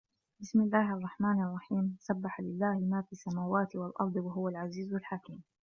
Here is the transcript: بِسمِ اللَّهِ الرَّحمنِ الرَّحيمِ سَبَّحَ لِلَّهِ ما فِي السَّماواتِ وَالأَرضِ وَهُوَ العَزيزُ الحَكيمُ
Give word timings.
بِسمِ 0.41 0.61
اللَّهِ 0.61 0.93
الرَّحمنِ 0.93 1.41
الرَّحيمِ 1.43 1.97
سَبَّحَ 1.99 2.39
لِلَّهِ 2.41 2.79
ما 2.79 3.01
فِي 3.01 3.11
السَّماواتِ 3.11 3.75
وَالأَرضِ 3.75 4.15
وَهُوَ 4.15 4.47
العَزيزُ 4.49 4.93
الحَكيمُ 4.93 5.43